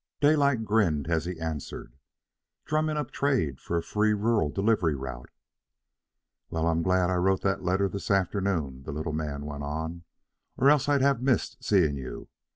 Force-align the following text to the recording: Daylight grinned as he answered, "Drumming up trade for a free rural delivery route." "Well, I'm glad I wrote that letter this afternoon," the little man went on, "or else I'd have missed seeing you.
Daylight 0.19 0.65
grinned 0.65 1.05
as 1.11 1.25
he 1.25 1.39
answered, 1.39 1.93
"Drumming 2.65 2.97
up 2.97 3.11
trade 3.11 3.59
for 3.61 3.77
a 3.77 3.83
free 3.83 4.15
rural 4.15 4.49
delivery 4.49 4.95
route." 4.95 5.29
"Well, 6.49 6.65
I'm 6.65 6.81
glad 6.81 7.11
I 7.11 7.17
wrote 7.17 7.41
that 7.43 7.61
letter 7.61 7.87
this 7.87 8.09
afternoon," 8.09 8.81
the 8.81 8.93
little 8.93 9.13
man 9.13 9.45
went 9.45 9.61
on, 9.61 10.05
"or 10.57 10.71
else 10.71 10.89
I'd 10.89 11.01
have 11.03 11.21
missed 11.21 11.63
seeing 11.63 11.97
you. 11.97 12.29